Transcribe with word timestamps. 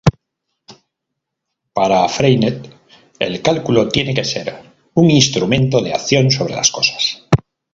Para 1.73 2.09
Freinet, 2.09 2.67
el 3.19 3.39
cálculo 3.43 3.87
tiene 3.89 4.15
que 4.15 4.25
ser 4.25 4.51
un 4.95 5.11
instrumento 5.11 5.79
de 5.79 5.93
acción 5.93 6.31
sobre 6.31 6.55
las 6.55 6.71
cosas. 6.71 7.27